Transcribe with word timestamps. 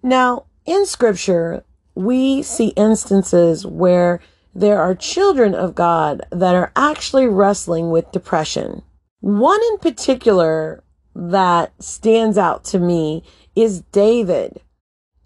Now, 0.02 0.46
in 0.66 0.86
scripture, 0.86 1.64
we 1.94 2.42
see 2.42 2.68
instances 2.68 3.66
where 3.66 4.20
there 4.54 4.80
are 4.80 4.94
children 4.94 5.54
of 5.54 5.74
God 5.74 6.22
that 6.30 6.54
are 6.54 6.72
actually 6.76 7.26
wrestling 7.26 7.90
with 7.90 8.12
depression. 8.12 8.82
One 9.20 9.60
in 9.70 9.78
particular 9.78 10.82
that 11.14 11.72
stands 11.82 12.38
out 12.38 12.64
to 12.64 12.78
me 12.78 13.22
is 13.54 13.82
David. 13.92 14.60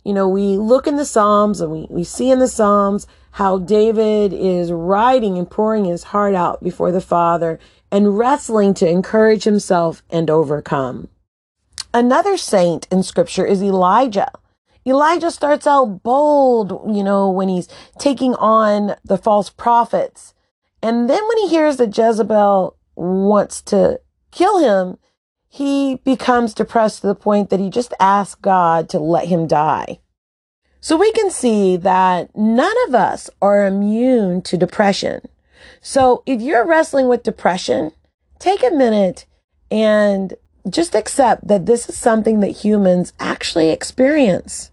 You 0.05 0.13
know, 0.13 0.29
we 0.29 0.57
look 0.57 0.87
in 0.87 0.97
the 0.97 1.05
Psalms 1.05 1.61
and 1.61 1.73
we, 1.73 1.87
we 1.91 2.05
see 2.05 2.31
in 2.31 2.39
the 2.39 2.49
Psalms 2.49 3.07
how 3.33 3.59
David 3.59 4.33
is 4.33 4.73
writing 4.73 5.37
and 5.37 5.51
pouring 5.51 5.85
his 5.85 6.05
heart 6.05 6.35
out 6.35 6.63
before 6.63 6.93
the 6.93 7.01
Father 7.01 7.59
and 7.91 8.17
wrestling 8.17 8.75
to 8.75 8.89
encourage 8.89 9.45
himself 9.45 10.03
and 10.11 10.31
overcome. 10.31 11.09
Another 11.93 12.37
saint 12.37 12.87
in 12.91 13.03
scripture 13.03 13.45
is 13.45 13.63
Elijah. 13.63 14.31
Elijah 14.87 15.33
starts 15.33 15.67
out 15.67 16.03
bold, 16.05 16.95
you 16.95 17.03
know, 17.03 17.29
when 17.29 17.49
he's 17.49 17.69
taking 17.99 18.35
on 18.37 18.95
the 19.05 19.19
false 19.19 19.51
prophets. 19.51 20.33
And 20.81 21.11
then 21.11 21.27
when 21.27 21.39
he 21.39 21.49
hears 21.49 21.79
that 21.79 21.97
Jezebel 21.97 22.77
wants 22.95 23.63
to 23.63 24.01
kill 24.31 24.59
him, 24.59 24.99
he 25.49 25.97
becomes 26.05 26.55
depressed 26.55 27.01
to 27.01 27.09
the 27.09 27.15
point 27.15 27.51
that 27.51 27.59
he 27.61 27.69
just 27.69 27.95
asks 27.99 28.37
God 28.37 28.89
to 28.91 28.99
let 28.99 29.27
him 29.27 29.47
die. 29.47 29.99
So 30.81 30.97
we 30.97 31.11
can 31.13 31.31
see 31.31 31.77
that 31.79 32.37
none 32.37 32.77
of 32.87 32.95
us 32.95 33.29
are 33.43 33.67
immune 33.67 34.43
to 34.43 34.57
depression. 34.57 35.23
So 35.81 36.23
if 36.27 36.41
you're 36.41 36.67
wrestling 36.67 37.09
with 37.09 37.25
depression, 37.25 37.91
take 38.39 38.63
a 38.63 38.71
minute 38.71 39.27
and 39.69 40.35
just 40.69 40.95
accept 40.95 41.49
that 41.49 41.67
this 41.67 41.89
is 41.89 41.97
something 41.97 42.39
that 42.41 42.49
humans 42.49 43.13
actually 43.19 43.71
experience 43.71 44.71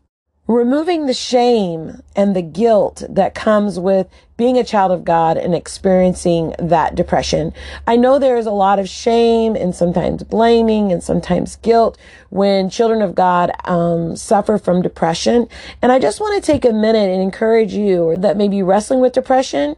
removing 0.47 1.05
the 1.05 1.13
shame 1.13 2.01
and 2.15 2.35
the 2.35 2.41
guilt 2.41 3.01
that 3.07 3.33
comes 3.33 3.79
with 3.79 4.07
being 4.35 4.57
a 4.57 4.63
child 4.63 4.91
of 4.91 5.05
God 5.05 5.37
and 5.37 5.55
experiencing 5.55 6.53
that 6.59 6.95
depression. 6.95 7.53
I 7.87 7.95
know 7.95 8.19
there 8.19 8.35
is 8.35 8.45
a 8.45 8.51
lot 8.51 8.77
of 8.77 8.89
shame 8.89 9.55
and 9.55 9.73
sometimes 9.73 10.23
blaming 10.23 10.91
and 10.91 11.01
sometimes 11.01 11.55
guilt 11.57 11.97
when 12.29 12.69
children 12.69 13.01
of 13.01 13.15
God 13.15 13.51
um, 13.63 14.17
suffer 14.17 14.57
from 14.57 14.81
depression. 14.81 15.47
And 15.81 15.91
I 15.91 15.99
just 15.99 16.19
want 16.19 16.43
to 16.43 16.51
take 16.51 16.65
a 16.65 16.73
minute 16.73 17.09
and 17.09 17.21
encourage 17.21 17.73
you 17.73 18.15
that 18.17 18.35
may 18.35 18.49
be 18.49 18.61
wrestling 18.61 18.99
with 18.99 19.13
depression 19.13 19.77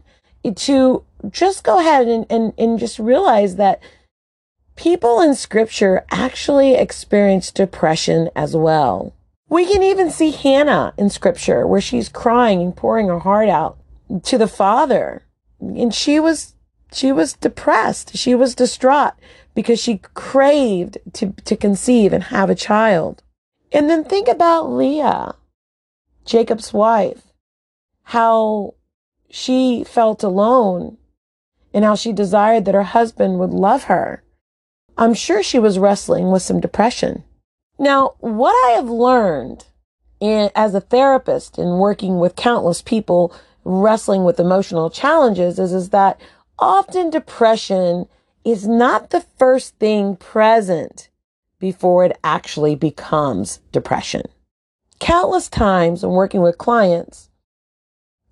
to 0.54 1.04
just 1.30 1.62
go 1.62 1.78
ahead 1.78 2.08
and, 2.08 2.26
and, 2.28 2.52
and 2.58 2.78
just 2.78 2.98
realize 2.98 3.56
that 3.56 3.80
people 4.74 5.20
in 5.20 5.34
scripture 5.34 6.04
actually 6.10 6.74
experience 6.74 7.50
depression 7.52 8.30
as 8.34 8.56
well. 8.56 9.12
We 9.48 9.64
can 9.66 9.82
even 9.82 10.10
see 10.10 10.32
Hannah 10.32 10.92
in 10.96 11.08
scripture 11.08 11.66
where 11.66 11.80
she's 11.80 12.08
crying 12.08 12.60
and 12.60 12.76
pouring 12.76 13.08
her 13.08 13.20
heart 13.20 13.48
out 13.48 13.78
to 14.24 14.38
the 14.38 14.48
father. 14.48 15.22
And 15.60 15.94
she 15.94 16.18
was, 16.18 16.54
she 16.92 17.12
was 17.12 17.34
depressed. 17.34 18.16
She 18.16 18.34
was 18.34 18.54
distraught 18.54 19.14
because 19.54 19.80
she 19.80 19.98
craved 20.14 20.98
to, 21.14 21.32
to 21.44 21.56
conceive 21.56 22.12
and 22.12 22.24
have 22.24 22.50
a 22.50 22.54
child. 22.54 23.22
And 23.72 23.88
then 23.88 24.04
think 24.04 24.28
about 24.28 24.70
Leah, 24.70 25.34
Jacob's 26.24 26.72
wife, 26.72 27.32
how 28.04 28.74
she 29.30 29.84
felt 29.84 30.22
alone 30.22 30.98
and 31.72 31.84
how 31.84 31.94
she 31.94 32.12
desired 32.12 32.64
that 32.64 32.74
her 32.74 32.82
husband 32.82 33.38
would 33.38 33.50
love 33.50 33.84
her. 33.84 34.22
I'm 34.98 35.14
sure 35.14 35.42
she 35.42 35.58
was 35.58 35.78
wrestling 35.78 36.30
with 36.30 36.42
some 36.42 36.58
depression. 36.58 37.24
Now, 37.78 38.14
what 38.20 38.54
I 38.66 38.72
have 38.72 38.88
learned 38.88 39.66
in, 40.20 40.50
as 40.54 40.74
a 40.74 40.80
therapist 40.80 41.58
and 41.58 41.78
working 41.78 42.18
with 42.18 42.36
countless 42.36 42.80
people 42.82 43.34
wrestling 43.64 44.24
with 44.24 44.40
emotional 44.40 44.88
challenges 44.88 45.58
is, 45.58 45.72
is 45.72 45.90
that 45.90 46.20
often 46.58 47.10
depression 47.10 48.06
is 48.44 48.66
not 48.66 49.10
the 49.10 49.24
first 49.38 49.76
thing 49.78 50.16
present 50.16 51.10
before 51.58 52.04
it 52.04 52.18
actually 52.22 52.74
becomes 52.74 53.60
depression. 53.72 54.22
Countless 54.98 55.48
times 55.48 56.02
when 56.02 56.12
working 56.12 56.40
with 56.40 56.56
clients, 56.56 57.28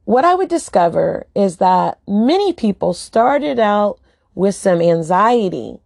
what 0.05 0.25
I 0.25 0.35
would 0.35 0.49
discover 0.49 1.27
is 1.35 1.57
that 1.59 1.99
many 2.07 2.53
people 2.53 2.95
started 2.95 3.59
out 3.59 3.99
with 4.35 4.55
some 4.55 4.81
anxiety 4.81 5.81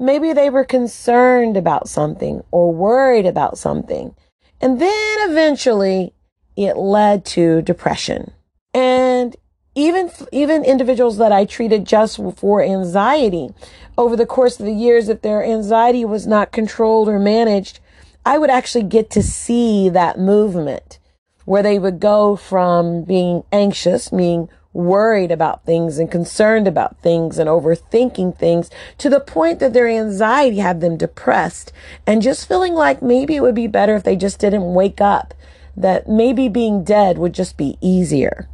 Maybe 0.00 0.32
they 0.32 0.48
were 0.48 0.64
concerned 0.64 1.58
about 1.58 1.86
something 1.86 2.42
or 2.50 2.72
worried 2.72 3.26
about 3.26 3.58
something. 3.58 4.16
And 4.58 4.80
then 4.80 5.30
eventually 5.30 6.14
it 6.56 6.78
led 6.78 7.26
to 7.26 7.60
depression. 7.60 8.32
And 8.72 9.36
even, 9.74 10.10
even 10.32 10.64
individuals 10.64 11.18
that 11.18 11.32
I 11.32 11.44
treated 11.44 11.84
just 11.84 12.18
for 12.36 12.62
anxiety 12.62 13.50
over 13.98 14.16
the 14.16 14.26
course 14.26 14.58
of 14.58 14.64
the 14.64 14.72
years, 14.72 15.10
if 15.10 15.20
their 15.20 15.44
anxiety 15.44 16.06
was 16.06 16.26
not 16.26 16.50
controlled 16.50 17.08
or 17.08 17.18
managed, 17.18 17.78
I 18.24 18.38
would 18.38 18.50
actually 18.50 18.84
get 18.84 19.10
to 19.10 19.22
see 19.22 19.90
that 19.90 20.18
movement 20.18 20.98
where 21.44 21.62
they 21.62 21.78
would 21.78 22.00
go 22.00 22.36
from 22.36 23.04
being 23.04 23.44
anxious, 23.52 24.12
meaning 24.12 24.48
worried 24.72 25.32
about 25.32 25.64
things 25.64 25.98
and 25.98 26.10
concerned 26.10 26.68
about 26.68 26.98
things 26.98 27.38
and 27.38 27.48
overthinking 27.48 28.36
things 28.38 28.70
to 28.98 29.08
the 29.08 29.20
point 29.20 29.58
that 29.58 29.72
their 29.72 29.88
anxiety 29.88 30.58
had 30.58 30.80
them 30.80 30.96
depressed 30.96 31.72
and 32.06 32.22
just 32.22 32.46
feeling 32.46 32.74
like 32.74 33.02
maybe 33.02 33.34
it 33.34 33.42
would 33.42 33.54
be 33.54 33.66
better 33.66 33.96
if 33.96 34.04
they 34.04 34.16
just 34.16 34.38
didn't 34.38 34.74
wake 34.74 35.00
up, 35.00 35.34
that 35.76 36.08
maybe 36.08 36.48
being 36.48 36.84
dead 36.84 37.18
would 37.18 37.32
just 37.32 37.56
be 37.56 37.76
easier. 37.80 38.48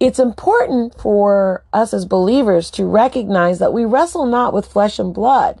It's 0.00 0.18
important 0.18 1.00
for 1.00 1.64
us 1.72 1.94
as 1.94 2.06
believers 2.06 2.72
to 2.72 2.84
recognize 2.84 3.60
that 3.60 3.72
we 3.72 3.84
wrestle 3.84 4.26
not 4.26 4.52
with 4.52 4.66
flesh 4.66 4.98
and 4.98 5.14
blood, 5.14 5.60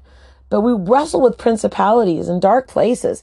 but 0.50 0.62
we 0.62 0.72
wrestle 0.72 1.20
with 1.20 1.38
principalities 1.38 2.28
and 2.28 2.42
dark 2.42 2.66
places. 2.66 3.22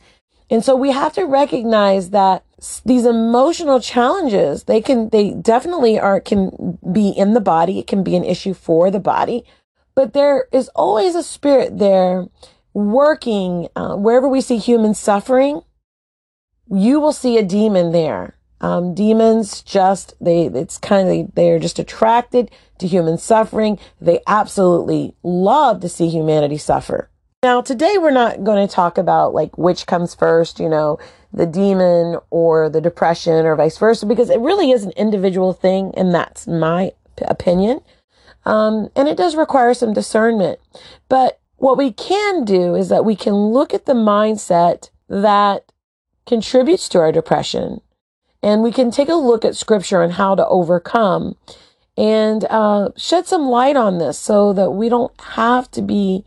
And 0.49 0.63
so 0.63 0.77
we 0.77 0.91
have 0.91 1.13
to 1.13 1.25
recognize 1.25 2.11
that 2.11 2.43
these 2.85 3.05
emotional 3.05 3.79
challenges, 3.79 4.63
they 4.63 4.81
can, 4.81 5.09
they 5.09 5.31
definitely 5.31 5.99
are, 5.99 6.19
can 6.19 6.77
be 6.91 7.09
in 7.09 7.33
the 7.33 7.41
body. 7.41 7.79
It 7.79 7.87
can 7.87 8.03
be 8.03 8.15
an 8.15 8.23
issue 8.23 8.53
for 8.53 8.91
the 8.91 8.99
body, 8.99 9.43
but 9.95 10.13
there 10.13 10.47
is 10.51 10.69
always 10.75 11.15
a 11.15 11.23
spirit 11.23 11.77
there 11.77 12.27
working, 12.73 13.67
uh, 13.75 13.95
wherever 13.95 14.27
we 14.27 14.41
see 14.41 14.57
human 14.57 14.93
suffering, 14.93 15.61
you 16.71 16.99
will 16.99 17.13
see 17.13 17.37
a 17.37 17.43
demon 17.43 17.91
there 17.91 18.35
Um, 18.61 18.93
demons 18.93 19.63
just 19.63 20.13
they 20.19 20.47
it's 20.47 20.77
kind 20.77 21.07
of 21.07 21.33
they 21.35 21.49
are 21.51 21.59
just 21.59 21.79
attracted 21.79 22.51
to 22.79 22.87
human 22.87 23.17
suffering. 23.17 23.79
They 24.01 24.19
absolutely 24.27 25.15
love 25.23 25.79
to 25.79 25.89
see 25.89 26.09
humanity 26.09 26.57
suffer. 26.57 27.09
Now 27.41 27.61
today 27.61 27.95
we're 27.97 28.11
not 28.11 28.43
going 28.43 28.67
to 28.67 28.73
talk 28.73 28.97
about 28.97 29.33
like 29.33 29.57
which 29.57 29.87
comes 29.87 30.13
first, 30.13 30.59
you 30.59 30.67
know, 30.67 30.99
the 31.31 31.45
demon 31.45 32.17
or 32.29 32.69
the 32.69 32.81
depression 32.81 33.45
or 33.45 33.55
vice 33.55 33.77
versa, 33.77 34.05
because 34.05 34.29
it 34.29 34.39
really 34.39 34.71
is 34.71 34.83
an 34.83 34.91
individual 34.91 35.53
thing, 35.53 35.93
and 35.95 36.13
that's 36.13 36.47
my 36.47 36.91
opinion. 37.21 37.81
Um, 38.45 38.89
and 38.95 39.07
it 39.07 39.17
does 39.17 39.35
require 39.35 39.73
some 39.73 39.93
discernment. 39.93 40.59
But 41.07 41.39
what 41.57 41.77
we 41.77 41.91
can 41.91 42.45
do 42.45 42.75
is 42.75 42.89
that 42.89 43.05
we 43.05 43.15
can 43.15 43.33
look 43.33 43.73
at 43.73 43.85
the 43.85 43.93
mindset 43.93 44.89
that 45.07 45.71
contributes 46.25 46.87
to 46.89 46.99
our 46.99 47.11
depression 47.11 47.81
and 48.41 48.63
we 48.63 48.71
can 48.71 48.91
take 48.91 49.09
a 49.09 49.15
look 49.15 49.43
at 49.43 49.55
scripture 49.55 50.01
and 50.01 50.13
how 50.13 50.35
to 50.35 50.47
overcome 50.47 51.35
and 51.97 52.45
uh, 52.45 52.89
shed 52.95 53.27
some 53.27 53.43
light 53.43 53.75
on 53.75 53.97
this 53.97 54.17
so 54.17 54.53
that 54.53 54.71
we 54.71 54.87
don't 54.87 55.19
have 55.19 55.69
to 55.71 55.81
be 55.81 56.23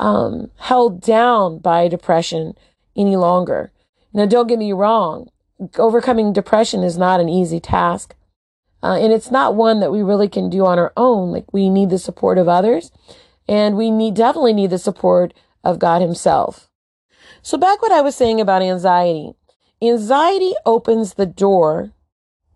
um, 0.00 0.50
held 0.56 1.02
down 1.02 1.58
by 1.58 1.88
depression 1.88 2.54
any 2.96 3.16
longer. 3.16 3.70
Now, 4.14 4.26
don't 4.26 4.46
get 4.46 4.58
me 4.58 4.72
wrong. 4.72 5.28
Overcoming 5.76 6.32
depression 6.32 6.82
is 6.82 6.96
not 6.96 7.20
an 7.20 7.28
easy 7.28 7.60
task. 7.60 8.14
Uh, 8.82 8.98
and 8.98 9.12
it's 9.12 9.30
not 9.30 9.54
one 9.54 9.80
that 9.80 9.90
we 9.90 10.02
really 10.02 10.28
can 10.28 10.50
do 10.50 10.66
on 10.66 10.78
our 10.78 10.92
own. 10.96 11.32
Like 11.32 11.52
we 11.52 11.70
need 11.70 11.88
the 11.88 11.98
support 11.98 12.36
of 12.36 12.48
others 12.48 12.92
and 13.48 13.76
we 13.76 13.90
need 13.90 14.14
definitely 14.14 14.52
need 14.52 14.70
the 14.70 14.78
support 14.78 15.32
of 15.64 15.78
God 15.78 16.02
himself. 16.02 16.68
So 17.42 17.56
back 17.56 17.80
what 17.80 17.92
I 17.92 18.02
was 18.02 18.14
saying 18.14 18.40
about 18.40 18.62
anxiety. 18.62 19.32
Anxiety 19.82 20.52
opens 20.66 21.14
the 21.14 21.26
door 21.26 21.92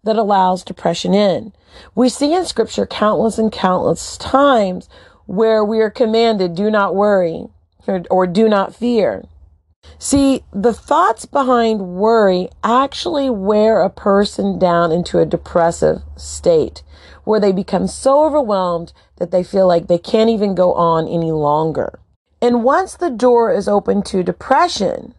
that 0.05 0.17
allows 0.17 0.65
depression 0.65 1.15
in. 1.15 1.53
We 1.95 2.09
see 2.09 2.35
in 2.35 2.45
scripture 2.45 2.87
countless 2.87 3.39
and 3.39 3.51
countless 3.51 4.17
times 4.19 4.89
where 5.27 5.65
we 5.65 5.81
are 5.81 5.91
commanded, 5.91 6.55
do 6.55 6.71
not 6.71 6.95
worry 6.95 7.47
or, 7.87 8.03
or 8.11 8.27
do 8.27 8.49
not 8.49 8.75
fear. 8.75 9.25
See, 9.99 10.45
the 10.53 10.73
thoughts 10.73 11.27
behind 11.27 11.81
worry 11.81 12.49
actually 12.63 13.31
wear 13.31 13.81
a 13.81 13.91
person 13.91 14.59
down 14.59 14.93
into 14.93 15.19
a 15.19 15.27
depressive 15.27 16.03
state 16.17 16.83
where 17.25 17.41
they 17.41 17.53
become 17.53 17.87
so 17.87 18.25
overwhelmed 18.25 18.93
that 19.17 19.31
they 19.31 19.43
feel 19.43 19.67
like 19.67 19.87
they 19.87 19.99
can't 19.99 20.31
even 20.31 20.55
go 20.55 20.73
on 20.75 21.09
any 21.09 21.33
longer. 21.33 22.01
And 22.41 22.63
once 22.63 22.95
the 22.95 23.11
door 23.11 23.53
is 23.53 23.69
open 23.69 24.03
to 24.05 24.23
depression, 24.23 25.15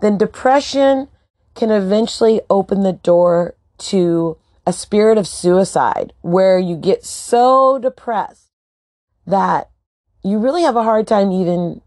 then 0.00 0.18
depression 0.18 1.08
can 1.54 1.70
eventually 1.70 2.40
open 2.50 2.82
the 2.82 2.92
door 2.92 3.54
to 3.78 4.36
a 4.66 4.72
spirit 4.72 5.16
of 5.16 5.26
suicide 5.26 6.12
where 6.20 6.58
you 6.58 6.76
get 6.76 7.04
so 7.04 7.78
depressed 7.78 8.50
that 9.26 9.70
you 10.22 10.38
really 10.38 10.62
have 10.62 10.76
a 10.76 10.82
hard 10.82 11.06
time 11.06 11.32
even 11.32 11.80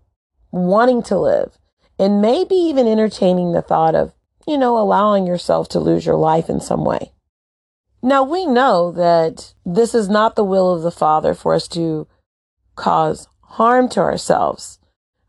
wanting 0.51 1.03
to 1.03 1.17
live 1.17 1.57
and 2.01 2.19
maybe 2.19 2.56
even 2.56 2.88
entertaining 2.88 3.51
the 3.51 3.62
thought 3.62 3.94
of, 3.94 4.12
you 4.48 4.57
know, 4.57 4.75
allowing 4.75 5.27
yourself 5.27 5.69
to 5.69 5.80
lose 5.80 6.03
your 6.03 6.15
life 6.15 6.50
in 6.50 6.59
some 6.59 6.83
way. 6.83 7.12
Now 8.01 8.24
we 8.24 8.48
know 8.48 8.92
that 8.94 9.53
this 9.63 9.94
is 9.94 10.09
not 10.09 10.36
the 10.36 10.44
will 10.44 10.74
of 10.74 10.81
the 10.81 10.89
Father 10.89 11.36
for 11.36 11.53
us 11.53 11.68
to 11.69 12.07
cause 12.75 13.27
harm 13.42 13.88
to 13.89 14.00
ourselves. 14.00 14.80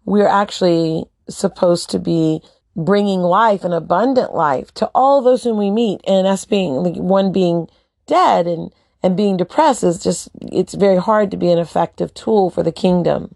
We're 0.06 0.26
actually 0.26 1.04
supposed 1.28 1.90
to 1.90 1.98
be 1.98 2.40
bringing 2.74 3.20
life, 3.20 3.64
an 3.64 3.74
abundant 3.74 4.34
life 4.34 4.72
to 4.72 4.86
all 4.94 5.20
those 5.20 5.44
whom 5.44 5.58
we 5.58 5.70
meet. 5.70 6.00
And 6.06 6.26
us 6.26 6.46
being 6.46 7.06
one 7.06 7.32
being 7.32 7.68
dead 8.06 8.46
and, 8.46 8.72
and 9.02 9.14
being 9.14 9.36
depressed 9.36 9.84
is 9.84 10.02
just, 10.02 10.30
it's 10.40 10.72
very 10.72 10.96
hard 10.96 11.30
to 11.32 11.36
be 11.36 11.50
an 11.50 11.58
effective 11.58 12.14
tool 12.14 12.48
for 12.48 12.62
the 12.62 12.72
kingdom. 12.72 13.34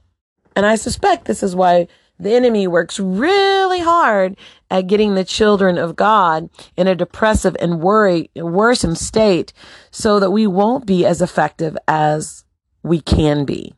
And 0.57 0.65
I 0.65 0.77
suspect 0.77 1.27
this 1.27 1.43
is 1.43 1.55
why 1.55 1.87
the 2.19 2.35
enemy 2.35 2.67
works 2.67 2.99
really 2.99 3.81
hard 3.81 4.37
at 4.71 4.87
getting 4.87 5.15
the 5.15 5.25
children 5.25 5.79
of 5.79 5.97
God 5.97 6.49
in 6.77 6.89
a 6.89 6.95
depressive 6.95 7.57
and 7.61 7.81
worry, 7.81 8.31
worrisome 8.35 8.95
state 8.95 9.53
so 9.91 10.19
that 10.19 10.31
we 10.31 10.47
won't 10.47 10.87
be 10.87 11.05
as 11.05 11.21
effective 11.21 11.77
as 11.87 12.45
we 12.83 13.01
can 13.01 13.45
be. 13.45 13.75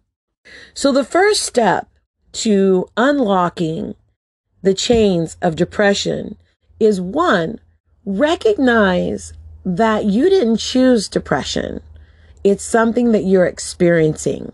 So 0.74 0.92
the 0.92 1.04
first 1.04 1.42
step 1.42 1.88
to 2.32 2.86
unlocking 2.96 3.94
the 4.62 4.74
chains 4.74 5.36
of 5.42 5.56
depression 5.56 6.36
is 6.78 7.00
one, 7.00 7.58
recognize 8.04 9.32
that 9.64 10.04
you 10.04 10.30
didn't 10.30 10.58
choose 10.58 11.08
depression. 11.08 11.80
It's 12.44 12.64
something 12.64 13.12
that 13.12 13.24
you're 13.24 13.46
experiencing. 13.46 14.52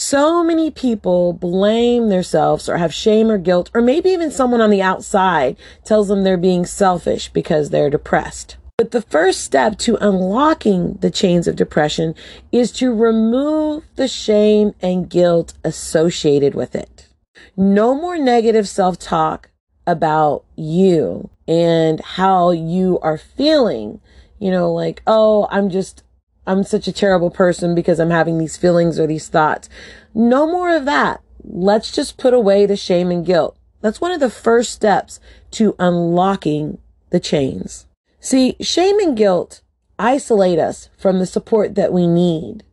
So 0.00 0.44
many 0.44 0.70
people 0.70 1.32
blame 1.32 2.08
themselves 2.08 2.68
or 2.68 2.76
have 2.76 2.94
shame 2.94 3.32
or 3.32 3.36
guilt, 3.36 3.68
or 3.74 3.82
maybe 3.82 4.10
even 4.10 4.30
someone 4.30 4.60
on 4.60 4.70
the 4.70 4.80
outside 4.80 5.56
tells 5.84 6.06
them 6.06 6.22
they're 6.22 6.36
being 6.36 6.66
selfish 6.66 7.30
because 7.30 7.70
they're 7.70 7.90
depressed. 7.90 8.58
But 8.76 8.92
the 8.92 9.02
first 9.02 9.40
step 9.40 9.76
to 9.78 9.96
unlocking 9.96 10.98
the 11.00 11.10
chains 11.10 11.48
of 11.48 11.56
depression 11.56 12.14
is 12.52 12.70
to 12.74 12.94
remove 12.94 13.82
the 13.96 14.06
shame 14.06 14.72
and 14.80 15.10
guilt 15.10 15.54
associated 15.64 16.54
with 16.54 16.76
it. 16.76 17.08
No 17.56 17.92
more 17.92 18.18
negative 18.18 18.68
self 18.68 19.00
talk 19.00 19.50
about 19.84 20.44
you 20.54 21.28
and 21.48 21.98
how 21.98 22.52
you 22.52 23.00
are 23.02 23.18
feeling. 23.18 24.00
You 24.38 24.52
know, 24.52 24.72
like, 24.72 25.02
oh, 25.08 25.48
I'm 25.50 25.70
just, 25.70 26.04
I'm 26.48 26.64
such 26.64 26.88
a 26.88 26.92
terrible 26.92 27.30
person 27.30 27.74
because 27.74 28.00
I'm 28.00 28.10
having 28.10 28.38
these 28.38 28.56
feelings 28.56 28.98
or 28.98 29.06
these 29.06 29.28
thoughts. 29.28 29.68
No 30.14 30.46
more 30.46 30.74
of 30.74 30.86
that. 30.86 31.20
Let's 31.44 31.92
just 31.92 32.16
put 32.16 32.32
away 32.32 32.64
the 32.64 32.76
shame 32.76 33.10
and 33.10 33.24
guilt. 33.24 33.58
That's 33.82 34.00
one 34.00 34.12
of 34.12 34.20
the 34.20 34.30
first 34.30 34.72
steps 34.72 35.20
to 35.52 35.76
unlocking 35.78 36.78
the 37.10 37.20
chains. 37.20 37.86
See, 38.18 38.56
shame 38.60 38.98
and 38.98 39.16
guilt 39.16 39.60
isolate 39.98 40.58
us 40.58 40.88
from 40.96 41.18
the 41.18 41.26
support 41.26 41.74
that 41.74 41.92
we 41.92 42.06
need. 42.06 42.64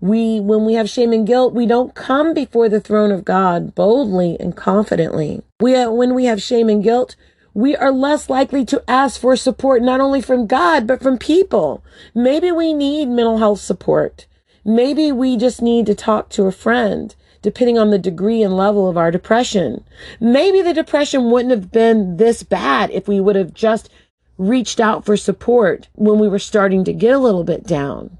We, 0.00 0.40
when 0.40 0.64
we 0.64 0.74
have 0.74 0.90
shame 0.90 1.12
and 1.12 1.26
guilt, 1.26 1.54
we 1.54 1.64
don't 1.64 1.94
come 1.94 2.34
before 2.34 2.68
the 2.68 2.80
throne 2.80 3.12
of 3.12 3.24
God 3.24 3.74
boldly 3.74 4.36
and 4.38 4.54
confidently. 4.56 5.42
We, 5.60 5.76
uh, 5.76 5.90
when 5.90 6.14
we 6.14 6.24
have 6.24 6.42
shame 6.42 6.68
and 6.68 6.82
guilt, 6.82 7.16
we 7.54 7.76
are 7.76 7.92
less 7.92 8.30
likely 8.30 8.64
to 8.66 8.82
ask 8.88 9.20
for 9.20 9.36
support 9.36 9.82
not 9.82 10.00
only 10.00 10.20
from 10.20 10.46
God, 10.46 10.86
but 10.86 11.02
from 11.02 11.18
people. 11.18 11.84
Maybe 12.14 12.50
we 12.50 12.72
need 12.72 13.08
mental 13.08 13.38
health 13.38 13.60
support. 13.60 14.26
Maybe 14.64 15.12
we 15.12 15.36
just 15.36 15.60
need 15.60 15.86
to 15.86 15.94
talk 15.94 16.28
to 16.30 16.46
a 16.46 16.52
friend, 16.52 17.14
depending 17.42 17.78
on 17.78 17.90
the 17.90 17.98
degree 17.98 18.42
and 18.42 18.56
level 18.56 18.88
of 18.88 18.96
our 18.96 19.10
depression. 19.10 19.84
Maybe 20.20 20.62
the 20.62 20.74
depression 20.74 21.30
wouldn't 21.30 21.50
have 21.50 21.72
been 21.72 22.16
this 22.16 22.42
bad 22.42 22.90
if 22.90 23.08
we 23.08 23.20
would 23.20 23.36
have 23.36 23.52
just 23.52 23.90
reached 24.38 24.80
out 24.80 25.04
for 25.04 25.16
support 25.16 25.88
when 25.94 26.18
we 26.18 26.28
were 26.28 26.38
starting 26.38 26.84
to 26.84 26.92
get 26.92 27.14
a 27.14 27.18
little 27.18 27.44
bit 27.44 27.64
down. 27.64 28.18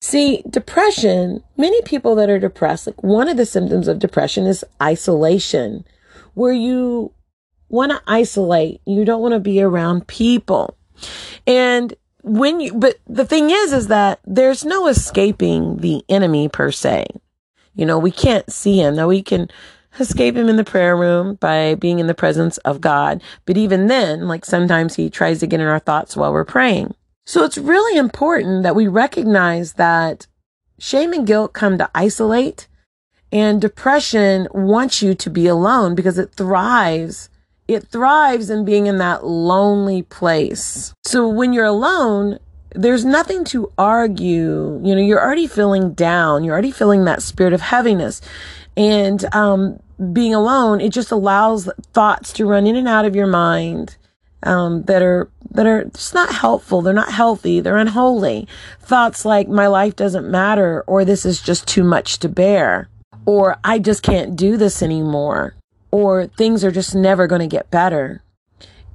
See, 0.00 0.42
depression, 0.48 1.42
many 1.56 1.82
people 1.82 2.14
that 2.14 2.30
are 2.30 2.38
depressed, 2.38 2.86
like 2.86 3.02
one 3.02 3.28
of 3.28 3.36
the 3.36 3.46
symptoms 3.46 3.88
of 3.88 3.98
depression 3.98 4.46
is 4.46 4.64
isolation, 4.80 5.84
where 6.34 6.52
you 6.52 7.12
want 7.68 7.92
to 7.92 8.02
isolate. 8.06 8.80
You 8.86 9.04
don't 9.04 9.22
want 9.22 9.34
to 9.34 9.40
be 9.40 9.60
around 9.62 10.06
people. 10.06 10.76
And 11.46 11.94
when 12.22 12.60
you, 12.60 12.74
but 12.74 12.96
the 13.06 13.24
thing 13.24 13.50
is, 13.50 13.72
is 13.72 13.88
that 13.88 14.20
there's 14.24 14.64
no 14.64 14.86
escaping 14.88 15.78
the 15.78 16.04
enemy 16.08 16.48
per 16.48 16.70
se. 16.70 17.06
You 17.74 17.86
know, 17.86 17.98
we 17.98 18.10
can't 18.10 18.50
see 18.50 18.80
him. 18.80 18.96
Now 18.96 19.08
we 19.08 19.22
can 19.22 19.48
escape 20.00 20.36
him 20.36 20.48
in 20.48 20.56
the 20.56 20.64
prayer 20.64 20.96
room 20.96 21.34
by 21.36 21.74
being 21.74 21.98
in 21.98 22.06
the 22.06 22.14
presence 22.14 22.58
of 22.58 22.80
God. 22.80 23.22
But 23.46 23.56
even 23.56 23.86
then, 23.86 24.28
like 24.28 24.44
sometimes 24.44 24.96
he 24.96 25.10
tries 25.10 25.40
to 25.40 25.46
get 25.46 25.60
in 25.60 25.66
our 25.66 25.78
thoughts 25.78 26.16
while 26.16 26.32
we're 26.32 26.44
praying. 26.44 26.94
So 27.26 27.44
it's 27.44 27.58
really 27.58 27.98
important 27.98 28.62
that 28.62 28.74
we 28.74 28.88
recognize 28.88 29.74
that 29.74 30.26
shame 30.78 31.12
and 31.12 31.26
guilt 31.26 31.52
come 31.52 31.78
to 31.78 31.90
isolate 31.94 32.68
and 33.30 33.60
depression 33.60 34.48
wants 34.52 35.02
you 35.02 35.14
to 35.14 35.30
be 35.30 35.46
alone 35.46 35.94
because 35.94 36.18
it 36.18 36.32
thrives. 36.32 37.28
It 37.68 37.86
thrives 37.88 38.50
in 38.50 38.64
being 38.64 38.86
in 38.86 38.98
that 38.98 39.24
lonely 39.24 40.02
place. 40.02 40.92
So 41.04 41.28
when 41.28 41.52
you're 41.52 41.66
alone, 41.66 42.38
there's 42.74 43.04
nothing 43.04 43.44
to 43.44 43.70
argue. 43.78 44.80
You 44.82 44.94
know, 44.94 45.02
you're 45.02 45.22
already 45.22 45.46
feeling 45.46 45.92
down. 45.92 46.44
You're 46.44 46.54
already 46.54 46.72
feeling 46.72 47.04
that 47.04 47.22
spirit 47.22 47.52
of 47.52 47.60
heaviness. 47.60 48.20
And, 48.76 49.24
um, 49.34 49.80
being 50.12 50.32
alone, 50.34 50.80
it 50.80 50.92
just 50.92 51.10
allows 51.10 51.68
thoughts 51.92 52.32
to 52.34 52.46
run 52.46 52.66
in 52.66 52.76
and 52.76 52.86
out 52.88 53.04
of 53.04 53.16
your 53.16 53.26
mind 53.26 53.96
um, 54.44 54.84
that 54.84 55.02
are 55.02 55.28
that 55.50 55.66
are 55.66 55.84
just 55.86 56.14
not 56.14 56.32
helpful. 56.32 56.82
They're 56.82 56.94
not 56.94 57.12
healthy. 57.12 57.60
They're 57.60 57.76
unholy. 57.76 58.46
Thoughts 58.80 59.24
like 59.24 59.48
my 59.48 59.66
life 59.66 59.96
doesn't 59.96 60.30
matter, 60.30 60.84
or 60.86 61.04
this 61.04 61.26
is 61.26 61.40
just 61.40 61.66
too 61.66 61.82
much 61.82 62.18
to 62.20 62.28
bear, 62.28 62.88
or 63.26 63.56
I 63.64 63.78
just 63.78 64.02
can't 64.02 64.36
do 64.36 64.56
this 64.56 64.82
anymore, 64.82 65.56
or 65.90 66.26
things 66.26 66.64
are 66.64 66.70
just 66.70 66.94
never 66.94 67.26
going 67.26 67.40
to 67.40 67.46
get 67.46 67.70
better. 67.70 68.22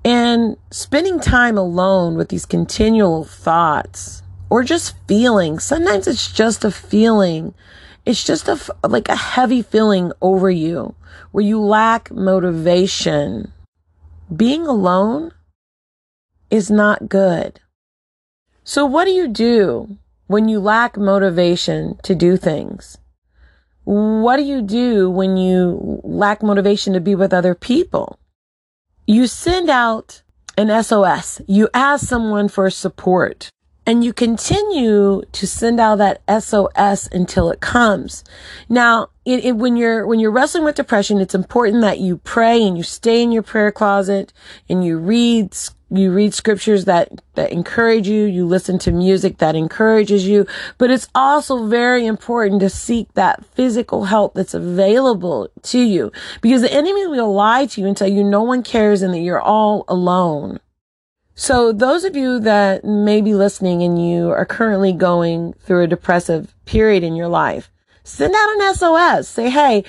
And 0.05 0.57
spending 0.69 1.19
time 1.19 1.57
alone 1.57 2.15
with 2.15 2.29
these 2.29 2.45
continual 2.45 3.23
thoughts 3.23 4.21
or 4.50 4.63
just 4.63 4.95
feelings, 5.07 5.63
sometimes 5.63 6.07
it's 6.07 6.31
just 6.31 6.65
a 6.65 6.71
feeling. 6.71 7.53
It's 8.05 8.23
just 8.23 8.50
a, 8.50 8.59
like 8.85 9.07
a 9.07 9.15
heavy 9.15 9.62
feeling 9.62 10.12
over 10.21 10.51
you 10.51 10.95
where 11.31 11.43
you 11.43 11.59
lack 11.59 12.12
motivation. 12.12 13.53
Being 14.35 14.67
alone 14.67 15.31
is 16.50 16.69
not 16.69 17.07
good. 17.09 17.62
So 18.63 18.85
what 18.85 19.05
do 19.05 19.12
you 19.12 19.27
do 19.27 19.97
when 20.27 20.47
you 20.47 20.59
lack 20.59 20.97
motivation 20.97 21.97
to 22.03 22.13
do 22.13 22.38
things? 22.38 22.97
What 23.86 24.38
do 24.38 24.44
you 24.44 24.62
do 24.62 25.10
when 25.10 25.38
you 25.38 26.02
lack 26.04 26.42
motivation 26.42 26.94
to 26.94 27.00
be 27.00 27.16
with 27.16 27.34
other 27.34 27.56
people? 27.56 28.20
You 29.06 29.28
send 29.28 29.70
out 29.70 30.22
an 30.58 30.84
SOS. 30.84 31.42
You 31.48 31.70
ask 31.74 32.08
someone 32.08 32.48
for 32.48 32.70
support 32.70 33.50
and 33.86 34.04
you 34.04 34.13
continue 34.13 35.24
to 35.32 35.48
send 35.48 35.80
out 35.80 35.98
that 35.98 36.22
SOS 36.42 37.08
until 37.12 37.52
it 37.52 37.60
comes. 37.60 38.24
Now, 38.70 39.10
it, 39.25 39.44
it, 39.44 39.56
when 39.58 39.75
you're 39.75 40.08
when 40.08 40.20
you're 40.20 40.32
wrestling 40.32 40.63
with 40.63 40.75
depression, 40.75 41.20
it's 41.20 41.36
important 41.36 41.82
that 41.82 42.00
you 42.00 42.18
pray 42.18 42.66
and 42.66 42.78
you 42.78 42.84
stay 42.84 43.22
in 43.22 43.32
your 43.32 43.44
prayer 43.44 43.72
closet 43.72 44.32
and 44.70 44.86
you 44.86 44.98
read 44.98 45.54
you 45.93 46.12
read 46.12 46.33
scriptures 46.33 46.85
that, 46.85 47.21
that 47.35 47.51
encourage 47.51 48.07
you. 48.07 48.25
You 48.25 48.47
listen 48.47 48.79
to 48.79 48.91
music 48.91 49.38
that 49.38 49.55
encourages 49.55 50.27
you. 50.27 50.47
But 50.79 50.89
it's 50.89 51.07
also 51.13 51.67
very 51.67 52.07
important 52.07 52.62
to 52.62 52.69
seek 52.69 53.13
that 53.13 53.45
physical 53.45 54.05
help 54.05 54.33
that's 54.33 54.55
available 54.55 55.50
to 55.62 55.79
you 55.79 56.12
because 56.41 56.62
the 56.62 56.73
enemy 56.73 57.05
will 57.05 57.31
lie 57.31 57.67
to 57.67 57.81
you 57.81 57.88
and 57.88 57.95
tell 57.95 58.07
you 58.07 58.23
no 58.23 58.41
one 58.41 58.63
cares 58.63 59.03
and 59.03 59.13
that 59.13 59.19
you're 59.19 59.41
all 59.41 59.85
alone. 59.88 60.59
So 61.35 61.71
those 61.71 62.03
of 62.03 62.15
you 62.15 62.39
that 62.39 62.83
may 62.83 63.21
be 63.21 63.35
listening 63.35 63.83
and 63.83 64.03
you 64.03 64.31
are 64.31 64.45
currently 64.45 64.93
going 64.93 65.53
through 65.53 65.83
a 65.83 65.88
depressive 65.88 66.55
period 66.65 67.03
in 67.03 67.15
your 67.15 67.27
life, 67.27 67.71
send 68.03 68.33
out 68.35 68.55
an 68.55 68.75
SOS. 68.75 69.27
Say, 69.27 69.50
Hey, 69.51 69.83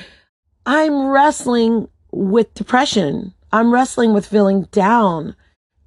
I'm 0.66 1.06
wrestling 1.06 1.88
with 2.12 2.52
depression. 2.54 3.32
I'm 3.52 3.72
wrestling 3.72 4.12
with 4.12 4.26
feeling 4.26 4.64
down. 4.72 5.36